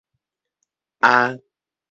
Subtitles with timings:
[1.01, 1.37] 亞